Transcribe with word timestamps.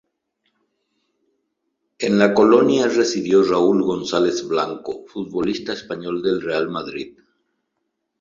En 2.07 2.17
la 2.17 2.33
Colonia 2.33 2.87
residió 2.87 3.43
Raúl 3.43 3.83
González 3.83 4.47
Blanco, 4.47 5.05
futbolista 5.07 5.73
español 5.73 6.23
del 6.23 6.41
Real 6.41 6.69
Madrid. 6.69 7.13